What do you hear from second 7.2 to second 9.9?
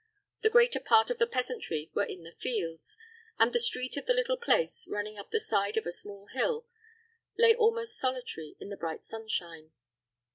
lay almost solitary in the bright sunshine.